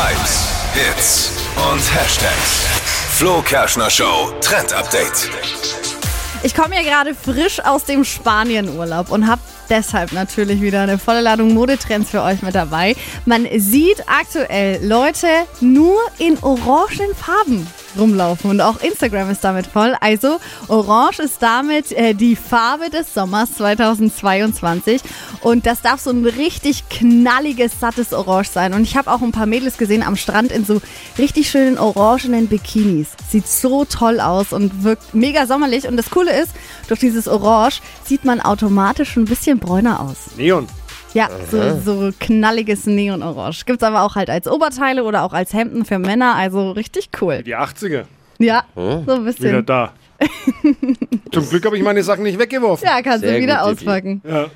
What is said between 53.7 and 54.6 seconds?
Dippi. auspacken. Ja.